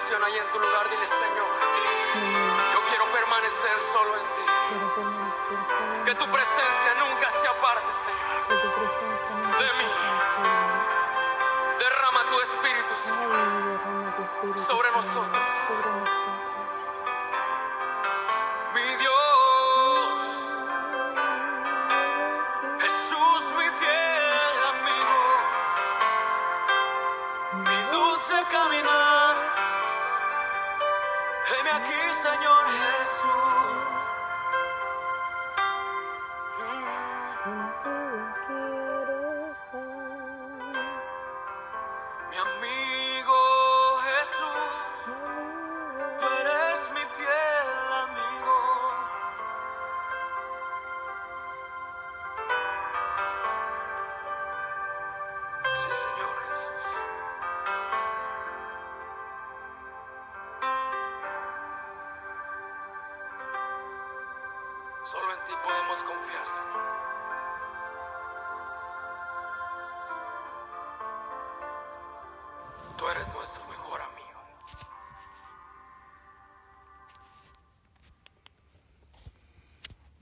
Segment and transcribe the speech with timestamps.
[0.00, 0.88] oración ahí en tu lugar.
[0.88, 1.46] Dile, Señor,
[2.72, 4.44] yo quiero permanecer solo en ti.
[6.06, 8.48] Que tu presencia nunca se aparte, Señor.
[9.58, 9.90] de mí.
[11.78, 14.58] Derrama tu espíritu, Señor.
[14.58, 15.42] Sobre nosotros.
[32.72, 32.99] high.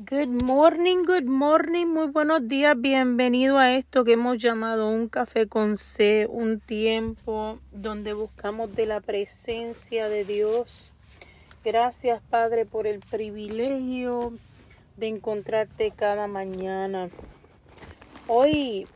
[0.01, 5.49] Good morning, good morning, muy buenos días, bienvenido a esto que hemos llamado un café
[5.49, 10.93] con C, un tiempo donde buscamos de la presencia de Dios.
[11.65, 14.35] Gracias Padre por el privilegio
[14.97, 17.11] de encontrarte cada mañana.
[18.29, 18.87] Hoy,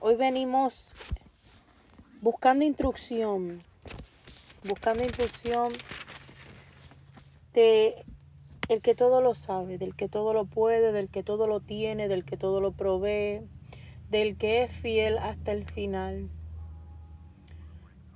[0.00, 0.94] hoy venimos
[2.20, 3.62] buscando instrucción,
[4.64, 5.72] buscando instrucción
[7.54, 8.04] de
[8.68, 12.08] el que todo lo sabe, del que todo lo puede, del que todo lo tiene,
[12.08, 13.42] del que todo lo provee,
[14.10, 16.30] del que es fiel hasta el final.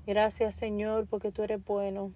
[0.07, 2.13] Gracias Señor porque tú eres bueno.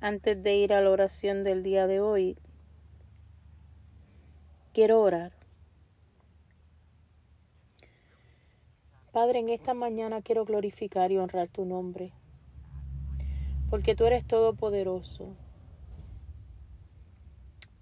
[0.00, 2.36] Antes de ir a la oración del día de hoy,
[4.72, 5.32] quiero orar.
[9.12, 12.12] Padre, en esta mañana quiero glorificar y honrar tu nombre,
[13.68, 15.34] porque tú eres todopoderoso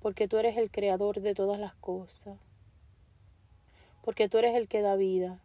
[0.01, 2.39] porque tú eres el creador de todas las cosas,
[4.03, 5.41] porque tú eres el que da vida.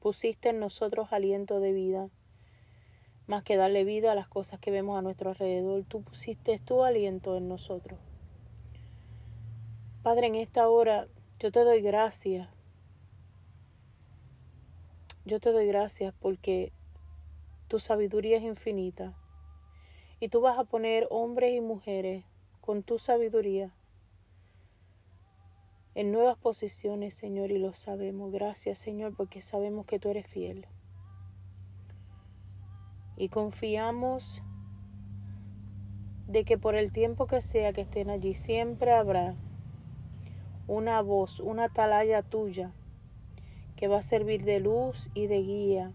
[0.00, 2.08] Pusiste en nosotros aliento de vida,
[3.26, 6.84] más que darle vida a las cosas que vemos a nuestro alrededor, tú pusiste tu
[6.84, 7.98] aliento en nosotros.
[10.02, 11.08] Padre, en esta hora
[11.40, 12.48] yo te doy gracias.
[15.24, 16.72] Yo te doy gracias porque
[17.66, 19.12] tu sabiduría es infinita
[20.20, 22.24] y tú vas a poner hombres y mujeres
[22.66, 23.70] con tu sabiduría
[25.94, 28.32] en nuevas posiciones, Señor, y lo sabemos.
[28.32, 30.66] Gracias, Señor, porque sabemos que tú eres fiel.
[33.16, 34.42] Y confiamos
[36.26, 39.36] de que por el tiempo que sea que estén allí, siempre habrá
[40.66, 42.72] una voz, una atalaya tuya
[43.76, 45.92] que va a servir de luz y de guía,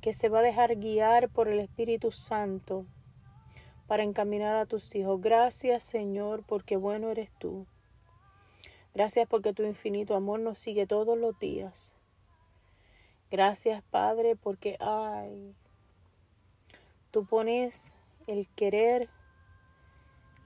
[0.00, 2.86] que se va a dejar guiar por el Espíritu Santo
[3.86, 5.20] para encaminar a tus hijos.
[5.20, 7.66] Gracias Señor porque bueno eres tú.
[8.94, 11.96] Gracias porque tu infinito amor nos sigue todos los días.
[13.30, 15.54] Gracias Padre porque, ay,
[17.10, 17.94] tú pones
[18.26, 19.08] el querer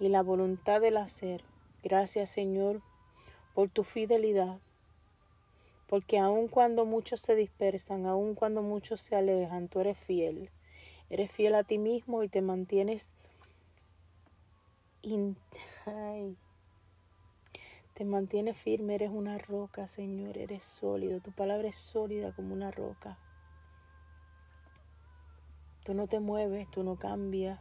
[0.00, 1.44] y la voluntad del hacer.
[1.82, 2.80] Gracias Señor
[3.54, 4.58] por tu fidelidad.
[5.88, 10.50] Porque aun cuando muchos se dispersan, aun cuando muchos se alejan, tú eres fiel.
[11.10, 13.10] Eres fiel a ti mismo y te mantienes
[15.86, 16.36] ay,
[17.94, 22.70] te mantiene firme, eres una roca, Señor, eres sólido, tu palabra es sólida como una
[22.70, 23.18] roca.
[25.84, 27.58] Tú no te mueves, tú no cambias.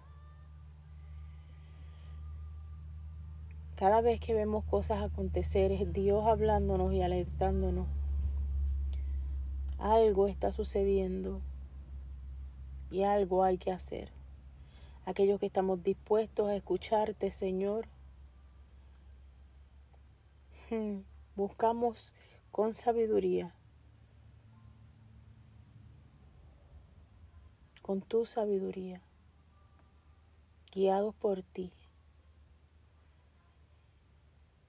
[3.75, 7.87] Cada vez que vemos cosas acontecer es Dios hablándonos y alertándonos.
[9.77, 11.41] Algo está sucediendo
[12.89, 14.16] y algo hay que hacer
[15.07, 17.87] aquellos que estamos dispuestos a escucharte, Señor.
[20.69, 20.99] Hmm,
[21.37, 22.13] Buscamos
[22.51, 23.55] con sabiduría,
[27.81, 29.01] con tu sabiduría,
[30.73, 31.71] guiados por ti.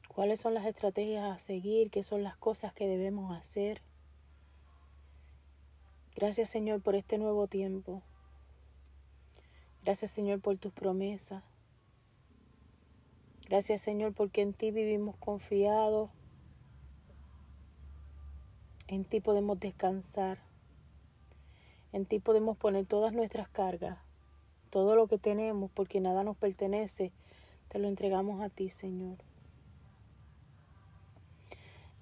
[0.09, 1.91] ¿Cuáles son las estrategias a seguir?
[1.91, 3.81] ¿Qué son las cosas que debemos hacer?
[6.15, 8.03] Gracias Señor por este nuevo tiempo.
[9.85, 11.43] Gracias Señor por tus promesas.
[13.49, 16.11] Gracias Señor porque en ti vivimos confiados.
[18.87, 20.39] En ti podemos descansar.
[21.93, 23.99] En ti podemos poner todas nuestras cargas,
[24.71, 27.13] todo lo que tenemos, porque nada nos pertenece,
[27.69, 29.17] te lo entregamos a ti, Señor.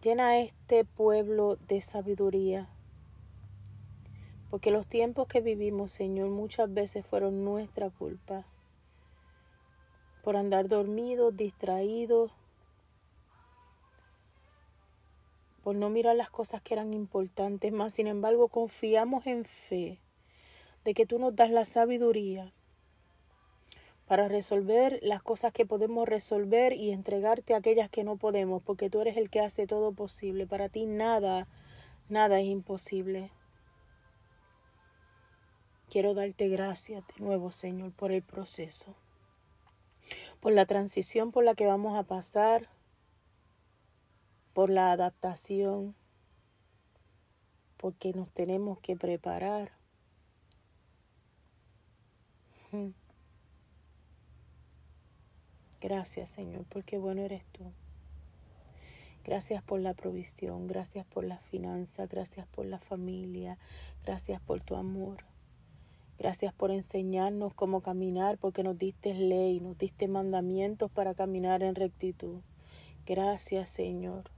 [0.03, 2.69] Llena este pueblo de sabiduría,
[4.51, 8.45] porque los tiempos que vivimos, Señor, muchas veces fueron nuestra culpa,
[10.23, 12.33] por andar dormidos, distraídos,
[15.63, 19.99] por no mirar las cosas que eran importantes, más sin embargo confiamos en fe
[20.85, 22.53] de que tú nos das la sabiduría
[24.07, 29.01] para resolver las cosas que podemos resolver y entregarte aquellas que no podemos, porque tú
[29.01, 30.47] eres el que hace todo posible.
[30.47, 31.49] Para ti nada,
[32.09, 33.33] nada es imposible.
[35.89, 38.95] Quiero darte gracias de nuevo, Señor, por el proceso,
[40.41, 42.69] por la transición por la que vamos a pasar,
[44.53, 45.95] por la adaptación,
[47.77, 49.73] porque nos tenemos que preparar.
[55.81, 57.73] Gracias Señor, porque bueno eres tú.
[59.25, 63.59] Gracias por la provisión, gracias por la finanza, gracias por la familia,
[64.05, 65.25] gracias por tu amor.
[66.19, 71.75] Gracias por enseñarnos cómo caminar, porque nos diste ley, nos diste mandamientos para caminar en
[71.75, 72.41] rectitud.
[73.05, 74.31] Gracias Señor.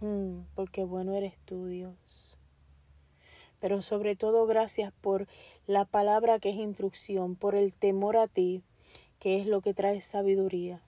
[0.00, 2.38] Mm, porque bueno eres tú, Dios.
[3.60, 5.26] Pero sobre todo gracias por
[5.66, 8.62] la palabra que es instrucción, por el temor a ti,
[9.18, 10.80] que es lo que trae sabiduría.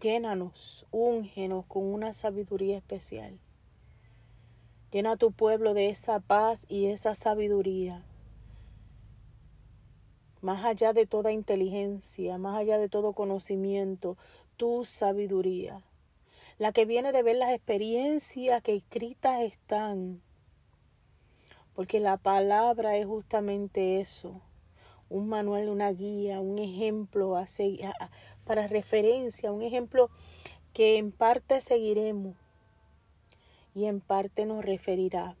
[0.00, 3.38] Llénanos, úngenos con una sabiduría especial.
[4.92, 8.04] Llena a tu pueblo de esa paz y esa sabiduría.
[10.46, 14.16] Más allá de toda inteligencia, más allá de todo conocimiento,
[14.56, 15.82] tu sabiduría
[16.58, 20.22] la que viene de ver las experiencias que escritas están.
[21.74, 24.40] Porque la palabra es justamente eso,
[25.10, 27.34] un manual, una guía, un ejemplo
[28.44, 30.10] para referencia, un ejemplo
[30.72, 32.36] que en parte seguiremos
[33.74, 35.34] y en parte nos referirá.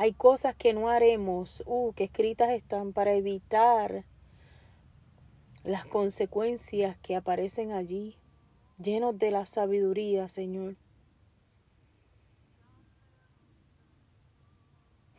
[0.00, 4.06] Hay cosas que no haremos, uh, que escritas están para evitar
[5.62, 8.16] las consecuencias que aparecen allí
[8.82, 10.76] llenos de la sabiduría, Señor.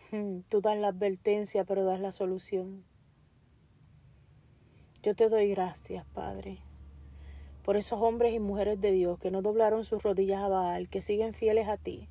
[0.10, 2.84] Hmm, tú das la advertencia, pero das la solución.
[5.04, 6.58] Yo te doy gracias, Padre,
[7.64, 11.04] por esos hombres y mujeres de Dios que no doblaron sus rodillas a Baal, que
[11.04, 12.10] siguen fieles a ti,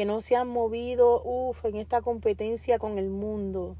[0.00, 3.76] que no se han movido, uff, en esta competencia con el mundo,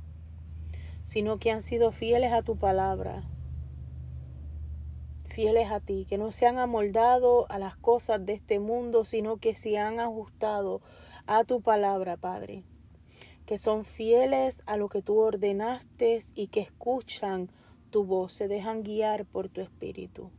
[1.02, 3.22] sino que han sido fieles a tu palabra,
[5.24, 9.38] fieles a ti, que no se han amoldado a las cosas de este mundo, sino
[9.38, 10.82] que se han ajustado
[11.24, 12.64] a tu palabra, Padre.
[13.46, 17.50] Que son fieles a lo que tú ordenaste y que escuchan
[17.88, 20.30] tu voz, se dejan guiar por tu espíritu.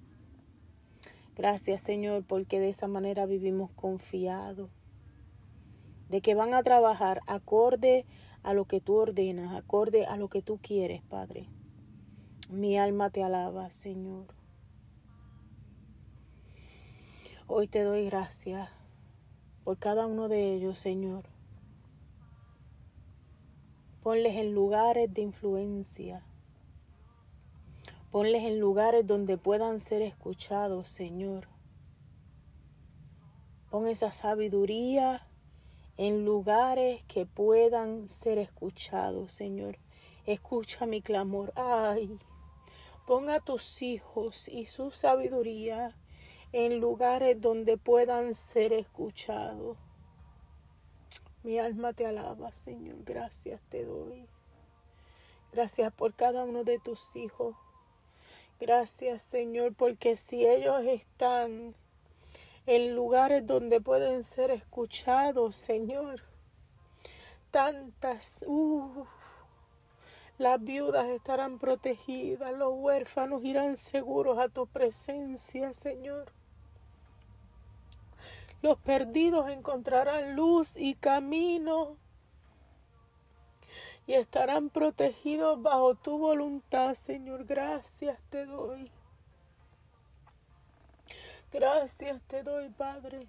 [1.36, 4.70] Gracias, Señor, porque de esa manera vivimos confiados,
[6.12, 8.06] de que van a trabajar acorde
[8.44, 11.48] a lo que tú ordenas, acorde a lo que tú quieres, Padre.
[12.50, 14.26] Mi alma te alaba, Señor.
[17.48, 18.70] Hoy te doy gracias
[19.64, 21.24] por cada uno de ellos, Señor.
[24.04, 26.26] Ponles en lugares de influencia.
[28.12, 31.48] Ponles en lugares donde puedan ser escuchados, Señor.
[33.70, 35.26] Pon esa sabiduría
[35.98, 39.78] en lugares que puedan ser escuchados, Señor.
[40.26, 41.52] Escucha mi clamor.
[41.56, 42.18] Ay,
[43.06, 45.96] pon a tus hijos y su sabiduría
[46.54, 49.78] en lugares donde puedan ser escuchados.
[51.44, 52.98] Mi alma te alaba, Señor.
[53.04, 54.28] Gracias te doy.
[55.52, 57.56] Gracias por cada uno de tus hijos.
[58.60, 61.74] Gracias, Señor, porque si ellos están
[62.66, 66.22] en lugares donde pueden ser escuchados, Señor,
[67.50, 69.06] tantas, uh,
[70.38, 76.32] las viudas estarán protegidas, los huérfanos irán seguros a tu presencia, Señor.
[78.62, 81.98] Los perdidos encontrarán luz y camino
[84.06, 87.46] y estarán protegidos bajo tu voluntad, Señor.
[87.46, 88.92] Gracias te doy.
[91.52, 93.28] Gracias te doy, Padre.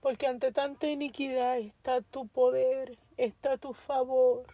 [0.00, 4.46] Porque ante tanta iniquidad está tu poder, está tu favor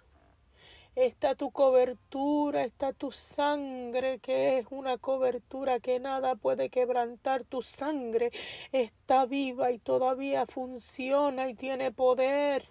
[0.94, 7.44] está tu cobertura, está tu sangre, que es una cobertura que nada puede quebrantar.
[7.44, 8.32] Tu sangre
[8.72, 12.68] está viva y todavía funciona y tiene poder.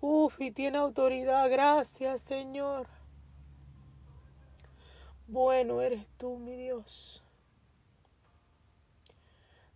[0.00, 1.48] Uf, y tiene autoridad.
[1.50, 2.88] Gracias, Señor.
[5.28, 7.21] Bueno eres tú, mi Dios.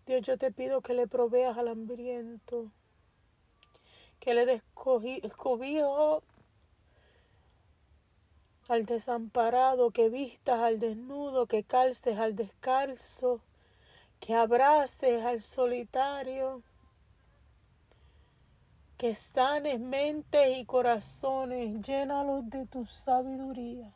[0.07, 2.71] Dios, yo te pido que le proveas al hambriento,
[4.21, 6.23] que le des cobijo
[8.69, 13.41] al desamparado, que vistas al desnudo, que calces al descalzo,
[14.21, 16.63] que abraces al solitario,
[18.97, 23.93] que sanes mentes y corazones, llénalos de tu sabiduría.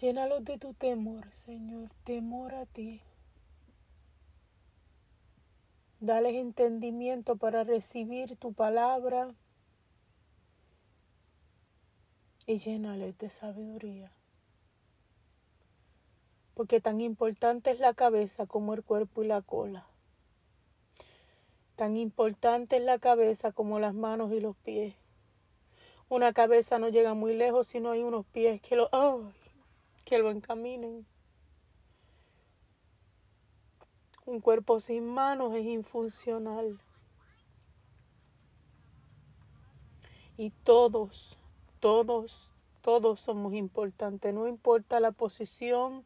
[0.00, 3.00] Llénalos de tu temor, Señor, temor a ti.
[6.00, 9.34] Dales entendimiento para recibir tu palabra
[12.46, 14.12] y llénales de sabiduría.
[16.52, 19.86] Porque tan importante es la cabeza como el cuerpo y la cola.
[21.74, 24.94] Tan importante es la cabeza como las manos y los pies.
[26.10, 28.88] Una cabeza no llega muy lejos si no hay unos pies que lo,
[30.06, 31.04] que lo encaminen.
[34.24, 36.80] Un cuerpo sin manos es infuncional.
[40.38, 41.36] Y todos,
[41.80, 44.32] todos, todos somos importantes.
[44.32, 46.04] No importa la posición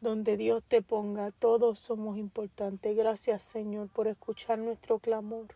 [0.00, 2.96] donde Dios te ponga, todos somos importantes.
[2.96, 5.48] Gracias Señor por escuchar nuestro clamor.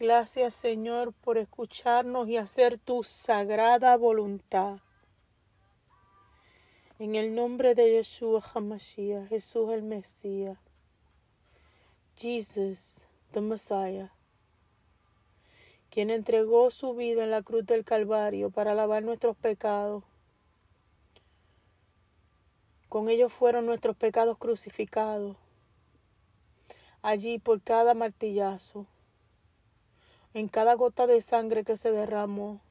[0.00, 4.80] Gracias Señor por escucharnos y hacer tu sagrada voluntad.
[6.98, 10.56] En el nombre de Yeshua HaMashiach, Jesús el Mesías,
[12.16, 14.08] Jesus, the Messiah,
[15.90, 20.04] quien entregó su vida en la cruz del Calvario para lavar nuestros pecados.
[22.88, 25.36] Con ellos fueron nuestros pecados crucificados.
[27.02, 28.86] Allí por cada martillazo,
[30.32, 32.62] en cada gota de sangre que se derramó.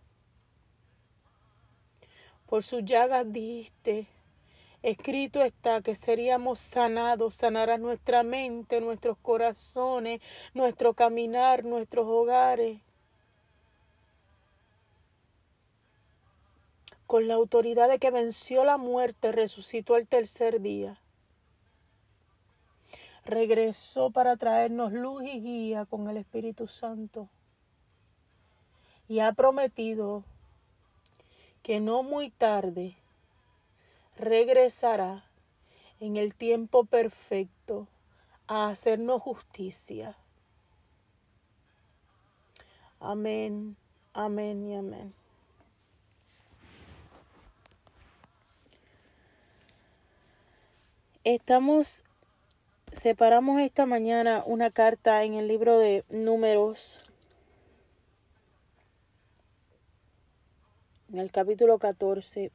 [2.48, 4.08] Por sus llagas dijiste,
[4.86, 10.22] Escrito está que seríamos sanados, sanarás nuestra mente, nuestros corazones,
[10.54, 12.80] nuestro caminar, nuestros hogares.
[17.08, 21.00] Con la autoridad de que venció la muerte, resucitó el tercer día.
[23.26, 27.28] Regresó para traernos luz y guía con el Espíritu Santo.
[29.08, 30.24] Y ha prometido
[31.64, 32.96] que no muy tarde
[34.18, 35.26] regresará
[36.00, 37.88] en el tiempo perfecto
[38.48, 40.16] a hacernos justicia.
[43.00, 43.76] Amén,
[44.14, 45.14] amén y amén.
[51.24, 52.04] Estamos,
[52.92, 57.00] separamos esta mañana una carta en el libro de números,
[61.12, 62.52] en el capítulo 14.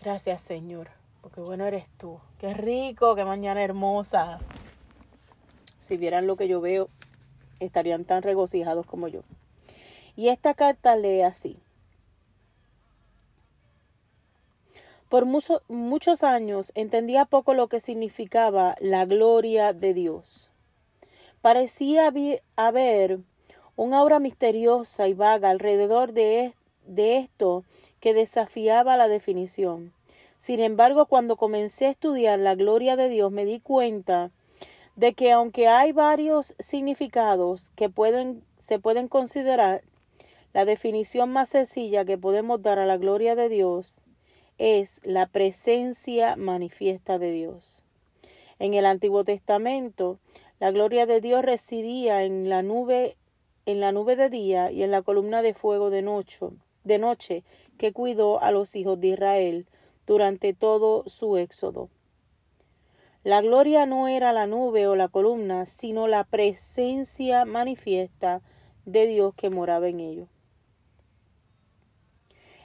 [0.00, 0.90] Gracias, Señor,
[1.22, 2.20] porque bueno eres tú.
[2.38, 4.38] Qué rico, qué mañana hermosa.
[5.80, 6.88] Si vieran lo que yo veo,
[7.60, 9.22] estarían tan regocijados como yo.
[10.16, 11.58] Y esta carta lee así.
[15.08, 20.50] Por muchos años entendía poco lo que significaba la gloria de Dios.
[21.40, 22.12] Parecía
[22.56, 23.20] haber
[23.76, 26.54] una aura misteriosa y vaga alrededor de,
[26.86, 27.64] de esto
[28.04, 29.94] que desafiaba la definición.
[30.36, 34.30] Sin embargo, cuando comencé a estudiar la gloria de Dios, me di cuenta
[34.94, 39.84] de que aunque hay varios significados que pueden, se pueden considerar,
[40.52, 44.02] la definición más sencilla que podemos dar a la gloria de Dios
[44.58, 47.82] es la presencia manifiesta de Dios.
[48.58, 50.18] En el Antiguo Testamento,
[50.60, 53.16] la gloria de Dios residía en la nube,
[53.64, 56.50] en la nube de día y en la columna de fuego de noche,
[56.84, 57.44] de noche
[57.78, 59.66] que cuidó a los hijos de Israel
[60.06, 61.88] durante todo su éxodo.
[63.24, 68.42] La gloria no era la nube o la columna, sino la presencia manifiesta
[68.84, 70.28] de Dios que moraba en ellos.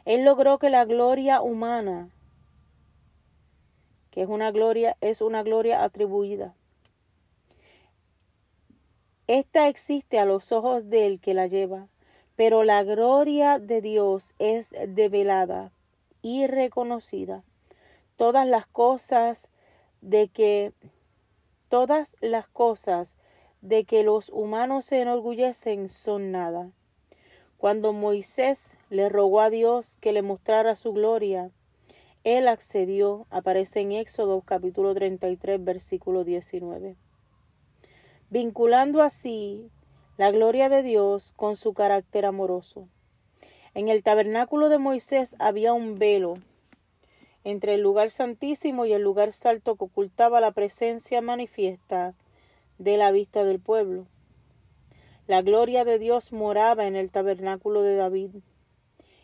[0.03, 2.09] Él logró que la gloria humana,
[4.11, 6.55] que es una gloria, es una gloria atribuida.
[9.27, 11.87] Esta existe a los ojos del que la lleva,
[12.39, 15.73] pero la gloria de Dios es develada
[16.21, 17.43] y reconocida.
[18.15, 19.49] Todas las cosas
[19.99, 20.71] de que
[21.67, 23.17] todas las cosas
[23.59, 26.71] de que los humanos se enorgullecen son nada.
[27.57, 31.51] Cuando Moisés le rogó a Dios que le mostrara su gloria,
[32.23, 36.95] él accedió, aparece en Éxodo capítulo 33 versículo 19.
[38.29, 39.69] vinculando así
[40.19, 42.89] la gloria de Dios con su carácter amoroso.
[43.73, 46.33] En el tabernáculo de Moisés había un velo
[47.45, 52.15] entre el lugar santísimo y el lugar salto que ocultaba la presencia manifiesta
[52.79, 54.07] de la vista del pueblo.
[55.25, 58.31] La gloria de Dios moraba en el tabernáculo de David,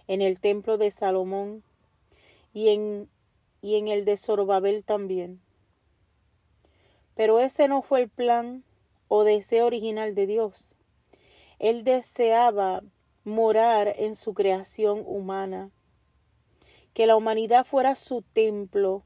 [0.08, 1.62] en el templo de Salomón
[2.54, 3.10] y en,
[3.62, 5.42] y en el de Zorobabel también.
[7.16, 8.64] Pero ese no fue el plan
[9.10, 10.76] o deseo original de Dios.
[11.60, 12.82] Él deseaba
[13.24, 15.72] morar en su creación humana,
[16.94, 19.04] que la humanidad fuera su templo,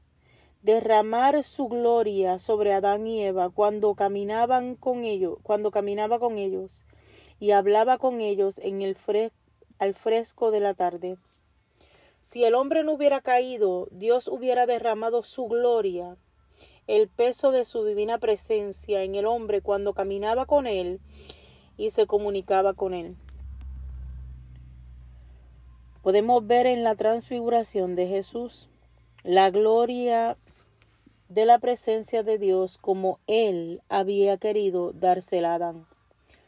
[0.62, 6.86] derramar su gloria sobre Adán y Eva cuando caminaban con ellos, cuando caminaba con ellos
[7.38, 8.96] y hablaba con ellos en el
[9.78, 11.16] al fresco de la tarde.
[12.20, 16.18] Si el hombre no hubiera caído, Dios hubiera derramado su gloria,
[16.86, 21.00] el peso de su divina presencia en el hombre cuando caminaba con él
[21.80, 23.16] y se comunicaba con él.
[26.02, 28.68] Podemos ver en la transfiguración de Jesús
[29.22, 30.36] la gloria
[31.30, 35.86] de la presencia de Dios como él había querido dársela a Adán.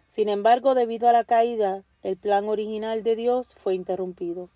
[0.07, 4.51] Sin embargo, debido a la caída, el plan original de Dios fue interrumpido.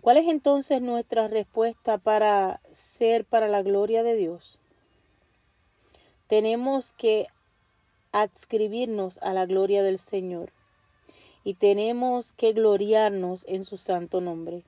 [0.00, 4.58] ¿Cuál es entonces nuestra respuesta para ser para la gloria de Dios?
[6.28, 7.26] Tenemos que
[8.14, 10.52] adscribirnos a la gloria del Señor
[11.42, 14.62] y tenemos que gloriarnos en su santo nombre.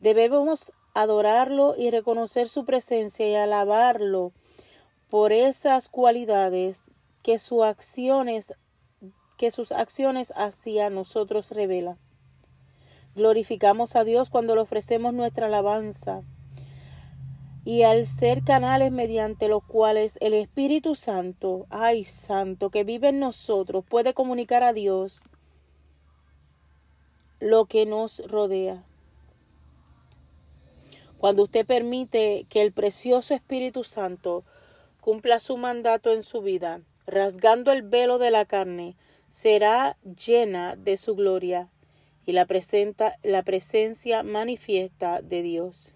[0.00, 4.32] Debemos adorarlo y reconocer su presencia y alabarlo
[5.08, 6.82] por esas cualidades
[7.22, 8.52] que sus acciones
[9.38, 11.98] que sus acciones hacia nosotros revela.
[13.14, 16.22] Glorificamos a Dios cuando le ofrecemos nuestra alabanza
[17.66, 23.18] y al ser canales mediante los cuales el Espíritu Santo, ay Santo, que vive en
[23.18, 25.24] nosotros, puede comunicar a Dios
[27.40, 28.84] lo que nos rodea.
[31.18, 34.44] Cuando usted permite que el precioso Espíritu Santo
[35.00, 38.94] cumpla su mandato en su vida, rasgando el velo de la carne,
[39.28, 41.68] será llena de su gloria
[42.26, 45.95] y la, presenta, la presencia manifiesta de Dios.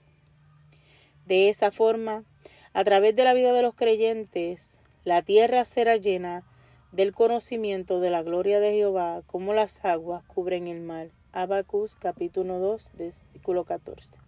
[1.30, 2.24] De esa forma,
[2.72, 6.42] a través de la vida de los creyentes, la tierra será llena
[6.90, 11.10] del conocimiento de la gloria de Jehová, como las aguas cubren el mar.
[11.30, 14.18] Abacus capítulo 2, versículo 14.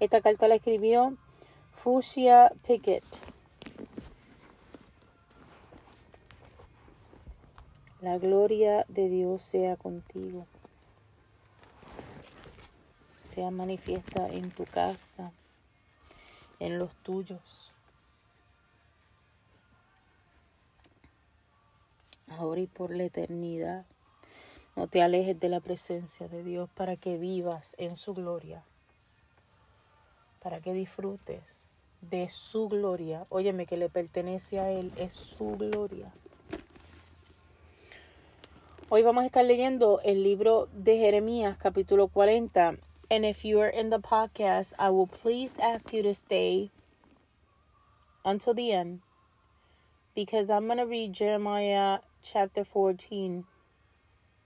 [0.00, 1.16] Esta carta la escribió
[1.76, 3.04] Fushia Pickett.
[8.00, 10.48] La gloria de Dios sea contigo.
[13.22, 15.32] Sea manifiesta en tu casa,
[16.60, 17.72] en los tuyos.
[22.28, 23.84] Ahora y por la eternidad.
[24.76, 28.64] No te alejes de la presencia de Dios para que vivas en su gloria.
[30.42, 31.66] Para que disfrutes
[32.00, 33.26] de su gloria.
[33.28, 36.12] Óyeme que le pertenece a Él, es su gloria.
[38.90, 42.76] Hoy vamos a estar leyendo el libro de Jeremías, capítulo 40.
[43.10, 46.70] And if you are in the podcast, I will please ask you to stay
[48.24, 49.00] until the end
[50.14, 53.44] because I'm going to read Jeremiah chapter 14,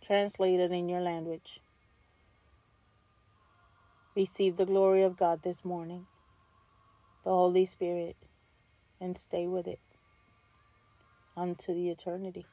[0.04, 1.60] translated in your language.
[4.16, 6.06] Receive the glory of God this morning,
[7.22, 8.16] the Holy Spirit,
[9.00, 9.78] and stay with it
[11.36, 12.46] unto the eternity.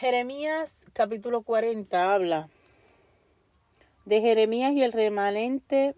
[0.00, 2.48] Jeremías capítulo 40 habla
[4.06, 5.94] de Jeremías y el remanente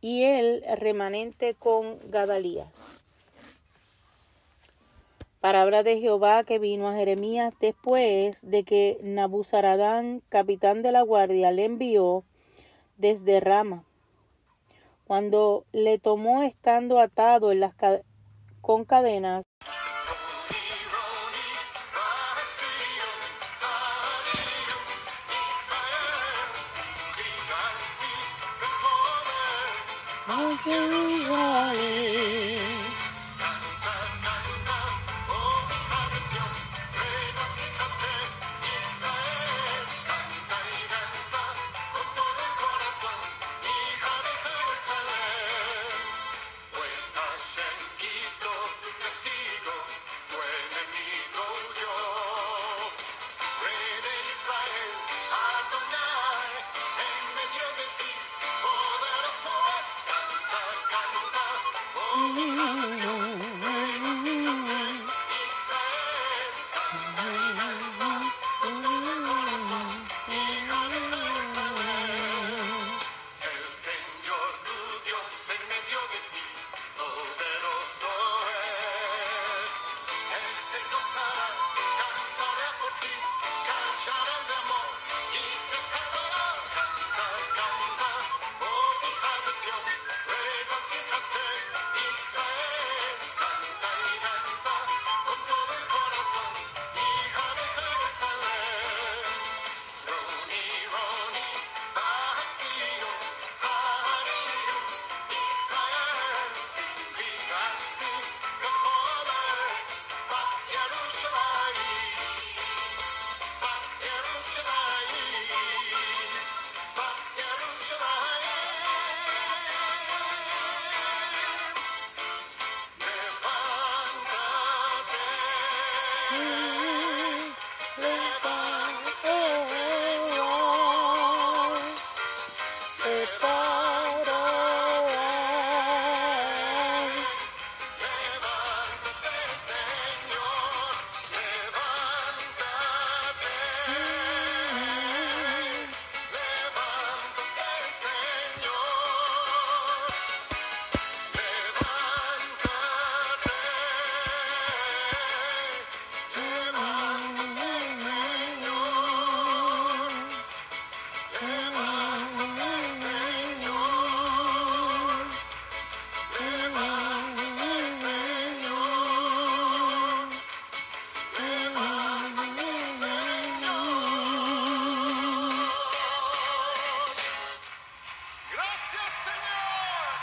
[0.00, 3.00] y el remanente con Gadalías.
[5.40, 11.50] Palabra de Jehová que vino a Jeremías después de que Nabuzaradán, capitán de la guardia,
[11.50, 12.24] le envió
[12.98, 13.84] desde Rama,
[15.06, 17.50] cuando le tomó estando atado
[18.60, 19.44] con cadenas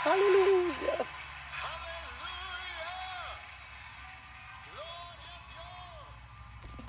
[0.02, 1.06] Hallelujah.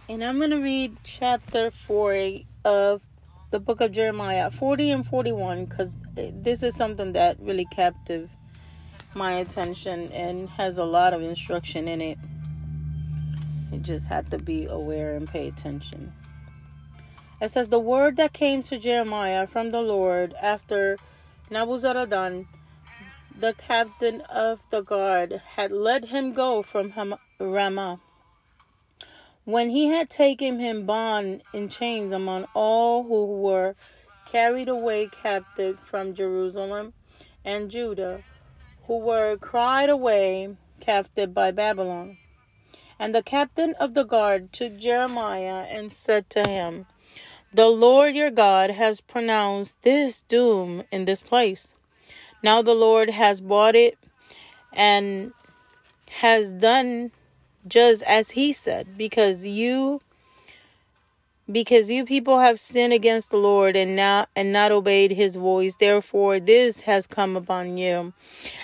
[0.08, 3.02] And I'm going to read chapter 40 of
[3.50, 8.30] the book of Jeremiah 40 and 41 because this is something that really captivated
[9.16, 12.18] my attention and has a lot of instruction in it.
[13.72, 16.14] You just have to be aware and pay attention.
[17.42, 20.98] It says, The word that came to Jeremiah from the Lord after
[21.50, 22.46] Nabuzaradan."
[23.40, 28.02] The captain of the guard, had let him go from Ramah.
[29.46, 33.76] When he had taken him bond in chains among all who were
[34.30, 36.94] carried away captive from Jerusalem
[37.46, 38.24] and Judah,
[38.88, 42.18] who were cried away captive by Babylon.
[43.00, 46.88] And the captain of the guard took Jeremiah and said to him,
[47.54, 51.74] The Lord your God has pronounced this doom in this place.
[52.42, 53.98] Now the Lord has bought it
[54.74, 55.34] and
[56.10, 57.12] has done
[57.68, 60.02] just as he said, because you
[61.52, 65.76] because you people have sinned against the Lord and not and not obeyed his voice.
[65.76, 68.14] Therefore this has come upon you.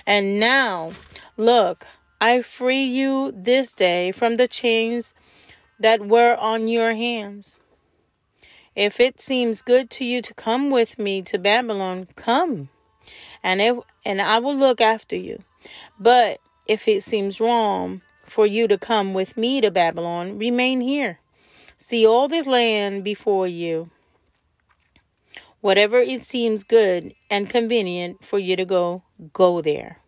[0.06, 0.92] And now
[1.36, 1.88] look,
[2.22, 5.14] I free you this day from the chains
[5.80, 7.60] that were on your hands.
[8.76, 12.70] If it seems good to you to come with me to Babylon, come.
[13.46, 15.38] And if and I will look after you.
[16.00, 21.20] But if it seems wrong for you to come with me to Babylon, remain here.
[21.78, 23.92] See all this land before you.
[25.62, 30.00] Whatever it seems good and convenient for you to go, go there.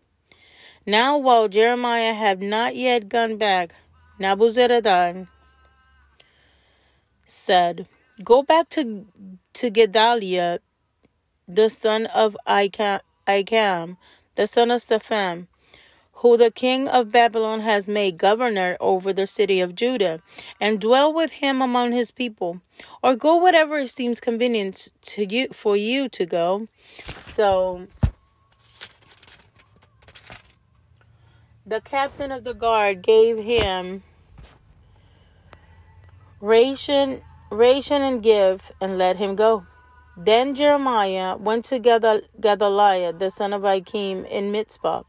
[0.88, 3.76] Now, while Jeremiah had not yet gone back,
[4.20, 5.28] Nabuzaradan
[7.24, 7.88] said,
[8.24, 9.06] Go back to,
[9.54, 10.58] to Gedaliah,
[11.48, 12.36] the son of
[13.28, 13.98] Ahikam,
[14.36, 15.48] the son of Shaphan,
[16.14, 20.22] who the king of Babylon has made governor over the city of Judah,
[20.60, 22.62] and dwell with him among his people,
[23.04, 26.68] or go whatever it seems convenient to you for you to go.
[27.14, 27.88] So
[31.66, 34.04] the captain of the guard gave him
[36.40, 39.66] ration ration and give and let him go.
[40.18, 45.04] Then Jeremiah went to Gedaliah, the son of Achim, in Mizpah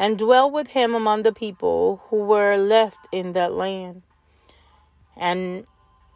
[0.00, 4.00] and dwelt with him among the people who were left in that land.
[5.14, 5.66] And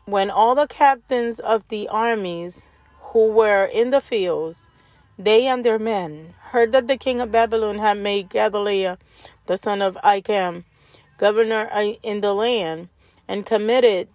[0.06, 2.70] when all the captains of the armies
[3.12, 4.68] who were in the fields,
[5.18, 8.96] they and their men, heard that the king of Babylon had made Gedaliah,
[9.44, 10.64] the son of Achim,
[11.18, 12.88] governor uh, in the land,
[13.28, 14.08] and committed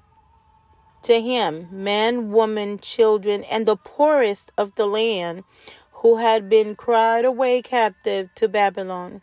[1.04, 5.44] to him men, women, children, and the poorest of the land
[5.92, 9.22] who had been cried away captive to Babylon.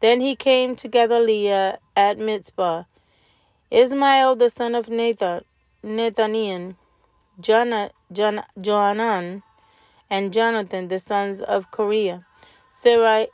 [0.00, 2.84] Then he came to Gedaliah at Mizpah.
[3.70, 5.44] Ismael the son of Nathan,
[5.82, 6.76] Nathaniel,
[7.40, 9.42] Johanan,
[10.10, 12.24] and Jonathan the sons of Kareah,
[12.68, 13.26] Sarah,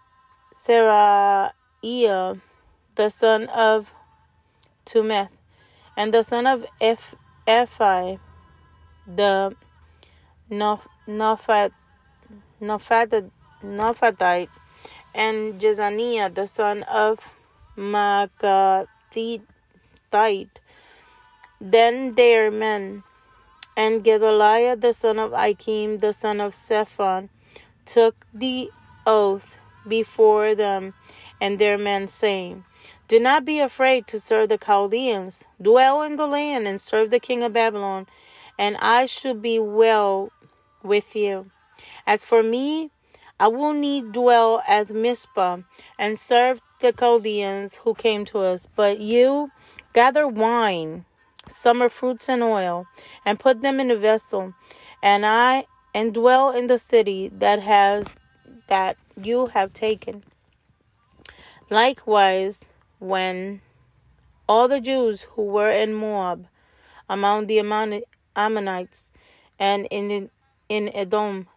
[0.55, 2.41] Seraiah
[2.97, 3.95] the son of
[4.85, 5.37] Tumeth,
[5.97, 7.15] and the son of Eph,
[7.47, 8.19] Ephi,
[9.07, 9.55] the
[10.51, 11.73] Nophat,
[12.61, 14.49] Nophatite,
[15.15, 17.37] and Jezaniah the son of
[17.77, 18.89] Maacathite.
[21.61, 23.05] Then their men,
[23.77, 27.31] and Gedaliah the son of Achim the son of Shaphan,
[27.85, 28.71] took the
[29.07, 30.95] oath before them
[31.41, 32.65] and their men, saying,
[33.09, 35.45] Do not be afraid to serve the Chaldeans.
[35.63, 38.07] Dwell in the land and serve the king of Babylon,
[38.59, 40.33] and I shall be well
[40.83, 41.51] with you.
[42.05, 42.91] As for me
[43.39, 45.59] I will need dwell at Mizpah
[45.99, 48.67] and serve the Chaldeans who came to us.
[48.75, 49.53] But you
[49.93, 51.05] gather wine,
[51.47, 52.87] summer fruits and oil,
[53.25, 54.55] and put them in a vessel,
[55.01, 58.17] and I and dwell in the city that has
[58.67, 60.25] that you have taken.
[61.71, 62.65] Likewise,
[62.99, 63.61] when
[64.49, 66.47] all the Jews who were in Moab,
[67.09, 67.59] among the
[68.35, 69.13] Ammonites,
[69.59, 70.31] and in
[70.69, 71.49] in Edom,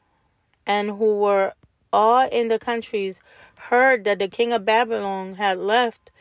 [0.66, 1.54] and who were
[1.92, 3.20] all in the countries
[3.56, 6.12] heard that the king of Babylon had left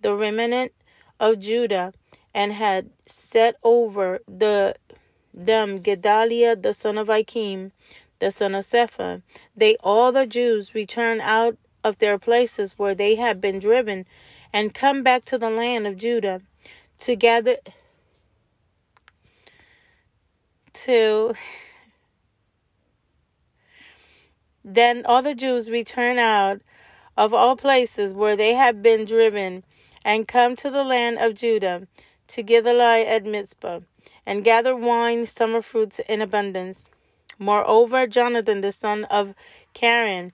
[0.00, 0.72] the remnant
[1.18, 1.92] of Judah
[2.34, 4.76] and had set over the
[5.32, 7.72] them Gedaliah the son of Achim,
[8.18, 9.22] the son of Shaphan.
[9.56, 14.06] They all the Jews returned out of their places where they had been driven
[14.54, 16.40] and come back to the land of Judah
[17.00, 17.56] to gather
[20.72, 21.34] to
[24.64, 26.62] Then all the Jews return out
[27.18, 29.62] of all places where they have been driven
[30.04, 31.86] and come to the land of Judah
[32.28, 33.80] to Gedaliah at Mizpah,
[34.24, 36.88] and gather wine, summer fruits in abundance.
[37.38, 39.34] Moreover, Jonathan the son of
[39.74, 40.32] Karen,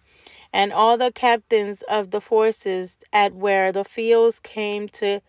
[0.52, 5.20] and all the captains of the forces at where the fields came to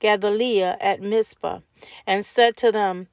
[0.00, 1.60] Gedaliah at Mizpah,
[2.06, 3.08] and said to them,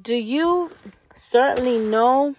[0.00, 0.70] Do you
[1.14, 2.34] certainly know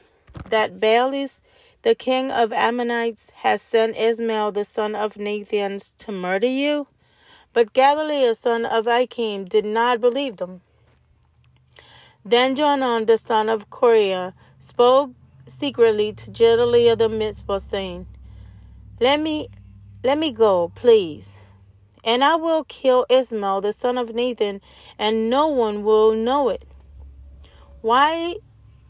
[0.50, 1.42] that Baalis,
[1.84, 6.88] the king of Ammonites, has sent Ismael the son of Nathan to murder you?
[7.54, 10.62] But Gedaliah son of Achim did not believe them.
[12.24, 15.12] Then Johanan the son of Kareah spoke
[15.46, 18.08] secretly to Gedaliah the Mizpah, saying,
[19.00, 19.50] Let me
[20.06, 21.40] let me go, please,
[22.06, 24.62] and I will kill Ismael the son of Nathan,
[24.98, 26.64] and no one will know it.
[27.82, 28.36] Why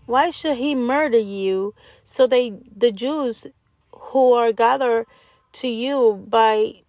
[0.06, 3.48] why should he murder you so they the Jews
[3.92, 5.08] who are gathered
[5.54, 6.84] to you by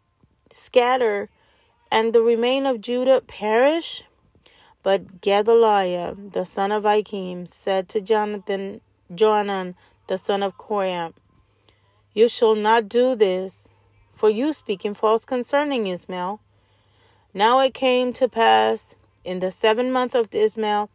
[0.50, 1.30] scatter
[1.90, 4.04] and the remain of Judah perish?
[4.82, 9.74] But Gedaliah, the son of Achim, said to Jonathan, Johanan,
[10.06, 11.14] the son of Kareah,
[12.16, 13.68] You shall not do this,
[14.14, 16.40] for you speak in false concerning Ismael.
[17.34, 20.88] Now it came to pass in the seventh month of Ismael,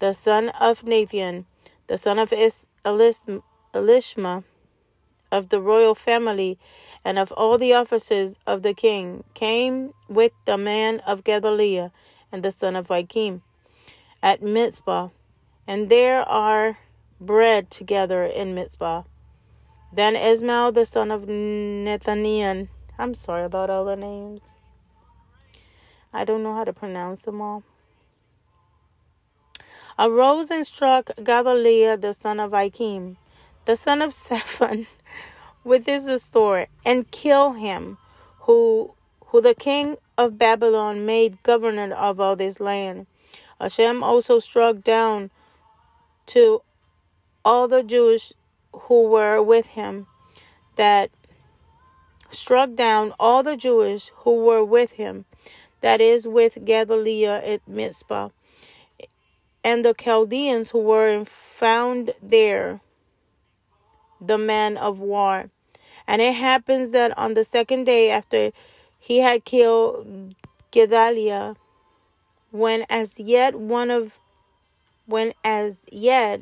[0.00, 1.46] the son of Nathan,
[1.86, 3.40] the son of Is- Elis-
[3.72, 4.42] Elishma,
[5.30, 6.58] of the royal family,
[7.04, 11.92] and of all the officers of the king, came with the man of Gedaliah
[12.32, 13.42] and the son of Achim
[14.24, 15.10] at Mizpah,
[15.68, 16.78] and there are
[17.20, 19.04] bread together in Mizpah.
[19.92, 22.68] Then Ismael the son of Nethaniah,
[22.98, 24.54] I'm sorry about all the names.
[26.12, 27.62] I don't know how to pronounce them all.
[29.98, 33.16] Arose and struck Gedaliah the son of Achim,
[33.64, 34.86] the son of Shaphan,
[35.64, 37.98] with his sword, and killed him,
[38.40, 38.94] who
[39.26, 43.06] who the king of Babylon made governor of all this land.
[43.60, 45.30] Hashem also struck down
[46.26, 46.62] to
[47.44, 48.32] all the Jews
[48.82, 50.06] who were with him,
[50.76, 51.10] that
[52.30, 55.24] struck down all the Jews who were with him,
[55.80, 58.30] that is, with Gedaliah at Mizpah,
[59.64, 62.80] and the Chaldeans who were found there,
[64.20, 65.50] the men of war.
[66.06, 68.50] And it happens that on the second day after
[68.98, 70.34] he had killed
[70.70, 71.54] Gedaliah,
[72.50, 74.18] when as yet one of
[75.06, 76.40] when as yet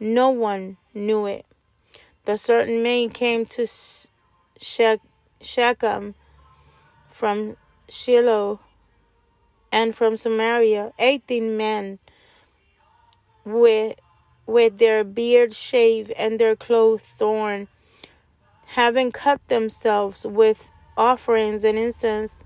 [0.00, 1.46] no one knew it.
[2.28, 3.66] The certain man came to
[4.60, 6.14] Shechem
[7.08, 7.56] from
[7.88, 8.60] Shiloh
[9.72, 11.98] and from Samaria, eighteen men
[13.46, 13.98] with
[14.46, 17.66] with their beard shaved and their clothes torn,
[18.66, 22.44] having cut themselves with offerings and incense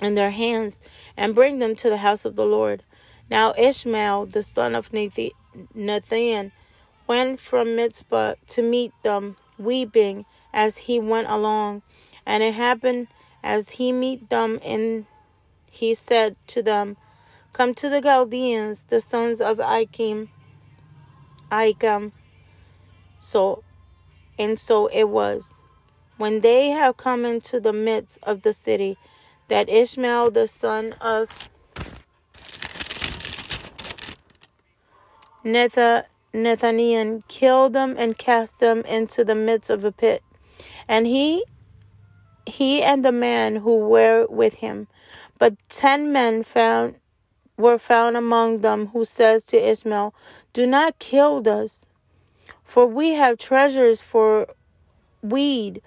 [0.00, 0.80] in their hands,
[1.14, 2.82] and bring them to the house of the Lord.
[3.30, 6.52] Now Ishmael, the son of Nathan,
[7.08, 11.82] went from Mizpah to meet them, weeping as he went along.
[12.24, 13.08] And it happened
[13.42, 15.06] as he met them, and
[15.66, 16.96] he said to them,
[17.52, 20.28] Come to the Chaldeans, the sons of Achim.
[21.50, 22.12] Achim.
[23.18, 23.64] So,
[24.38, 25.54] and so it was.
[26.18, 28.98] When they have come into the midst of the city,
[29.48, 31.48] that Ishmael the son of
[36.34, 40.22] Nethaniah killed them and cast them into the midst of a pit.
[40.86, 41.44] And he
[42.46, 44.88] he and the man who were with him.
[45.38, 46.96] But ten men found
[47.56, 50.14] were found among them who says to Ishmael,
[50.52, 51.86] Do not kill us,
[52.64, 54.46] for we have treasures for
[55.22, 55.82] weed,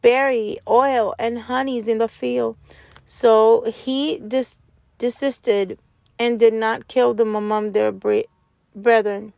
[0.00, 2.56] berry, oil, and honeys in the field.
[3.04, 4.60] So he dis-
[4.98, 5.78] desisted
[6.18, 8.30] and did not kill them among their bre-
[8.74, 9.34] brethren.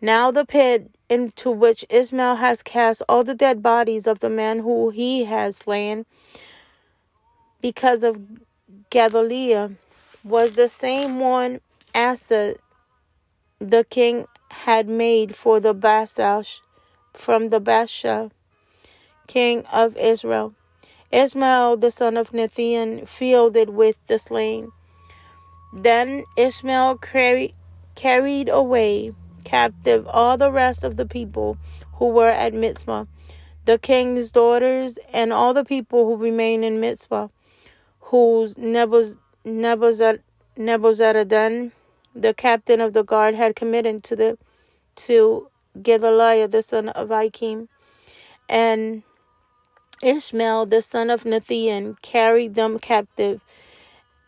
[0.00, 4.60] Now the pit into which Ishmael has cast all the dead bodies of the men
[4.60, 6.06] who he has slain
[7.60, 8.18] because of
[8.88, 9.72] Gedaliah
[10.24, 11.60] was the same one
[11.94, 12.54] Asa
[13.58, 16.60] the the king had made for the Basash
[17.12, 18.30] from the Baasha,
[19.26, 20.54] king of Israel.
[21.12, 24.72] Ishmael the son of Nethian filled it with the slain.
[25.74, 27.54] Then Ishmael carried,
[27.94, 29.12] carried away
[29.44, 31.56] captive all the rest of the people
[31.94, 33.04] who were at Mizpah,
[33.64, 37.28] the king's daughters, and all the people who remained in Mizpah,
[38.00, 40.20] whose Nebuz, Nebuzar,
[40.58, 41.72] Nebuzaradan,
[42.14, 44.38] the captain of the guard, had committed to the
[44.96, 45.48] to
[45.80, 47.68] Gedaliah the son of Achim,
[48.48, 49.02] and
[50.02, 53.40] Ishmael the son of Nathan carried them captive,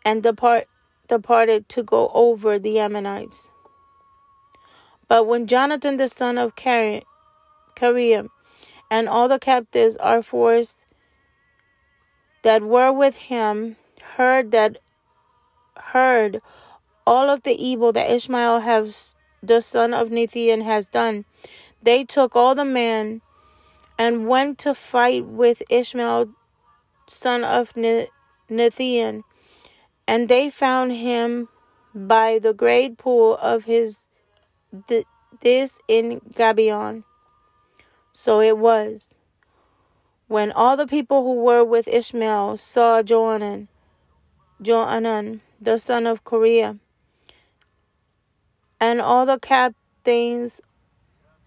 [0.05, 0.69] and depart
[1.09, 3.53] departed to go over the Ammonites.
[5.13, 8.29] But when Jonathan the son of Kareah
[8.91, 10.87] and all the captives are forced
[12.41, 13.77] that were with him
[14.17, 14.79] heard that
[15.77, 16.41] heard
[17.07, 21.27] all of the evil that Ishmael has the son of Nethian has done,
[21.83, 23.21] they took all the men
[23.99, 26.31] and went to fight with Ishmael
[27.07, 29.25] son of Nethian,
[30.09, 31.51] and they found him
[31.95, 34.09] by the great pool of his
[35.41, 37.05] this in Gibeon.
[38.11, 39.15] So it was
[40.29, 43.69] when all the people who were with Ishmael saw Johanan,
[44.61, 46.79] Johanan, the son of Kareah,
[48.81, 50.61] and all the captains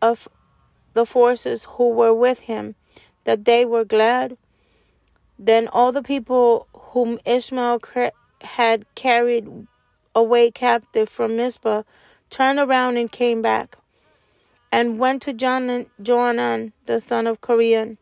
[0.02, 0.28] of
[0.94, 2.76] the forces who were with him,
[3.24, 4.38] that they were glad.
[5.38, 7.82] Then all the people whom Ishmael
[8.42, 9.68] had carried
[10.14, 11.84] away captive from Mizpah
[12.36, 13.78] turned around and came back,
[14.70, 17.96] and went to Johanan, the son of Kareah,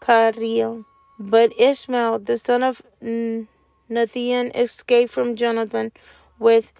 [0.00, 0.84] Kareah.
[1.18, 5.90] But Ishmael, the son of Nethian, escaped from Jonathan
[6.38, 6.72] with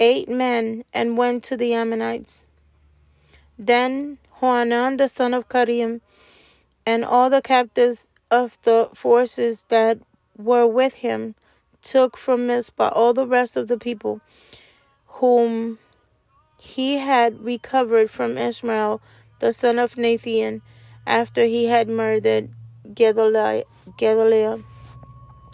[0.00, 2.46] eight men and went to the Ammonites.
[3.58, 6.00] Then Johanan, the son of Kareah,
[6.86, 9.98] and all the captives of the forces that
[10.38, 11.34] were with him
[11.82, 14.22] took from Mizpah all the rest of the people
[15.18, 15.78] whom
[16.58, 19.00] he had recovered from Ishmael,
[19.38, 20.62] the son of Nathan,
[21.06, 22.50] after he had murdered
[22.94, 23.64] Gedaliah,
[23.96, 24.58] Gedaliah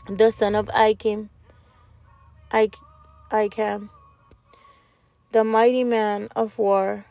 [0.08, 1.30] the son of Achim,
[2.50, 3.90] Acham,
[5.30, 7.04] the mighty man of war,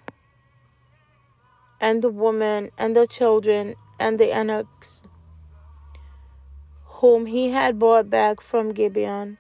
[1.80, 5.06] and the woman, and the children, and the eunuchs,
[7.00, 9.38] whom he had brought back from Gibeon.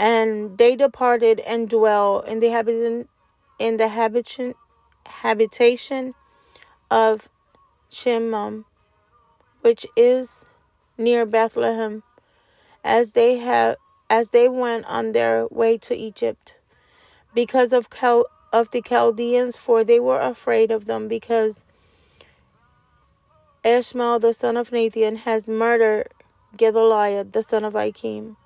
[0.00, 3.08] And they departed and dwell in the habitation,
[3.58, 4.54] in the habitation,
[5.04, 6.14] habitation
[6.90, 7.28] of
[7.90, 8.64] Shemam,
[9.60, 10.46] which is
[10.96, 12.02] near Bethlehem,
[12.82, 13.76] as they have
[14.08, 16.56] as they went on their way to Egypt,
[17.34, 18.24] because of Cal-
[18.54, 21.66] of the Chaldeans, for they were afraid of them, because
[23.62, 26.08] Ishmael the son of Nathan has murdered
[26.56, 28.38] Gedaliah the son of Achim,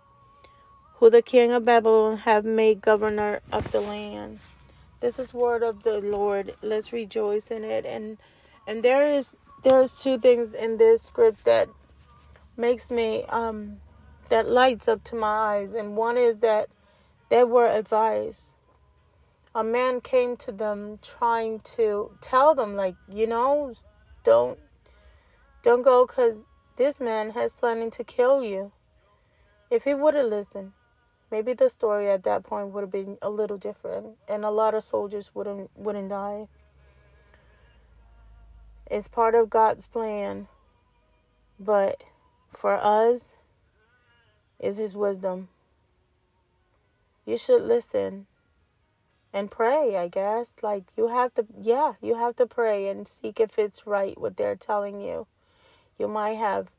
[0.99, 4.39] who the king of Babylon have made governor of the land.
[5.01, 6.55] This is word of the Lord.
[6.63, 7.85] Let's rejoice in it.
[7.85, 8.19] And
[8.67, 11.69] and there is there's two things in this script that
[12.57, 13.81] makes me um
[14.29, 15.73] that lights up to my eyes.
[15.75, 16.69] And one is that
[17.29, 18.57] they were advised.
[19.55, 23.75] A man came to them trying to tell them like, you know,
[24.23, 24.59] don't
[25.63, 28.73] don't go cuz this man has planning to kill you.
[29.71, 30.73] If he would have listened,
[31.35, 34.73] maybe the story at that point would have been a little different and a lot
[34.73, 36.47] of soldiers wouldn't wouldn't die.
[38.89, 40.47] It's part of God's plan.
[41.59, 42.05] But
[42.53, 43.35] for us
[44.61, 45.49] is his wisdom.
[47.27, 48.27] You should listen
[49.33, 50.55] and pray, I guess.
[50.63, 54.37] Like you have to yeah, you have to pray and seek if it's right what
[54.37, 55.27] they're telling you.
[55.99, 56.71] You might have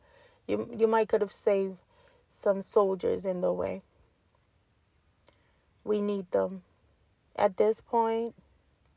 [0.48, 1.76] you you might could have saved
[2.32, 3.82] some soldiers in the way.
[5.86, 6.64] We need them.
[7.38, 8.36] At this point,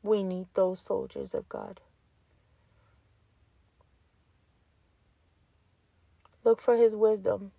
[0.03, 1.79] we need those soldiers of God.
[6.43, 7.51] Look for his wisdom.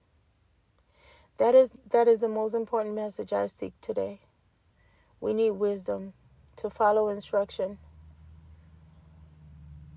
[1.38, 4.20] That is that is the most important message I seek today.
[5.20, 6.14] We need wisdom
[6.56, 7.78] to follow instruction,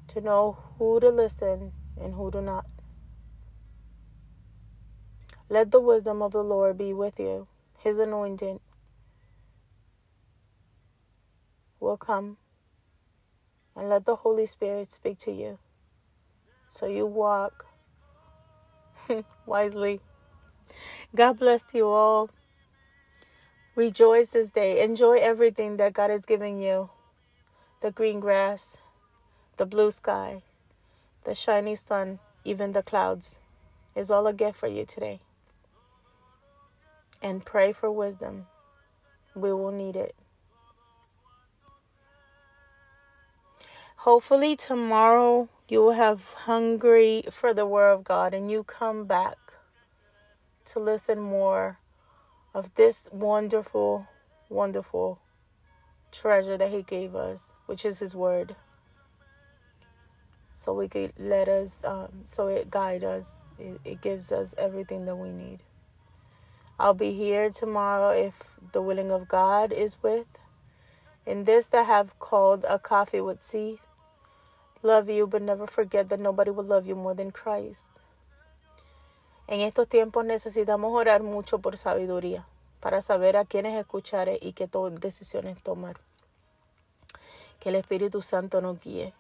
[0.10, 2.66] to know who to listen and who to not.
[5.50, 7.48] Let the wisdom of the Lord be with you.
[7.80, 8.60] His anointing
[11.84, 12.38] will come.
[13.76, 15.60] And let the Holy Spirit speak to you.
[16.68, 17.66] So you walk
[19.46, 20.02] wisely.
[21.16, 22.30] God bless you all.
[23.76, 24.84] Rejoice this day.
[24.84, 26.90] Enjoy everything that God is giving you
[27.82, 28.80] the green grass,
[29.58, 30.42] the blue sky,
[31.26, 33.40] the shiny sun, even the clouds
[33.96, 35.20] is all a gift for you today
[37.24, 38.46] and pray for wisdom.
[39.34, 40.16] We will need it.
[44.04, 49.38] Hopefully, tomorrow you will have hungry for the Word of God and you come back
[50.66, 51.80] to listen more
[52.54, 54.06] of this wonderful,
[54.50, 55.22] wonderful
[56.12, 58.58] treasure that He gave us, which is His Word.
[60.54, 65.06] So we could let us, um, so it guide us, it, it gives us everything
[65.06, 65.60] that we need.
[66.78, 68.34] I'll be here tomorrow if
[68.74, 70.28] the willing of God is with.
[71.26, 73.80] In this that have called a coffee with C.
[74.84, 77.90] Love you, but never forget that nobody will love you more than Christ.
[79.48, 82.46] En estos tiempos necesitamos orar mucho por sabiduría,
[82.82, 84.70] para saber a quiénes escuchar y qué
[85.00, 85.98] decisiones tomar.
[87.60, 89.14] Que el Espíritu Santo nos guíe.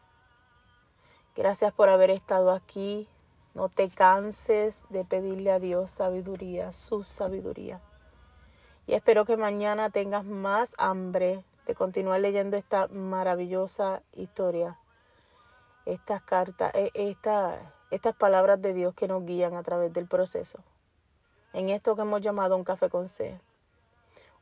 [1.36, 3.07] Gracias por haber estado aquí.
[3.53, 7.80] No te canses de pedirle a Dios sabiduría, su sabiduría.
[8.86, 14.78] Y espero que mañana tengas más hambre de continuar leyendo esta maravillosa historia,
[15.86, 16.91] estas cartas, e,
[17.91, 20.59] estas palabras de Dios que nos guían a través del proceso.
[21.53, 23.39] En esto que hemos llamado un café con C,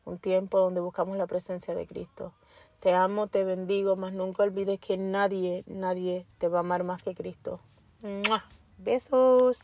[0.06, 2.34] un tiempo donde buscamos la presencia de Cristo.
[2.80, 7.04] Te amo, te bendigo, mas nunca olvides que nadie, nadie te va a amar más
[7.04, 7.60] que Cristo.
[8.78, 9.60] Besos.